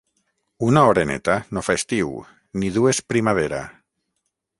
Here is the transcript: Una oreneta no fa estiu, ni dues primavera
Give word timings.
Una 0.67 0.81
oreneta 0.91 1.35
no 1.57 1.63
fa 1.67 1.75
estiu, 1.81 2.09
ni 2.63 2.73
dues 2.79 3.03
primavera 3.15 3.61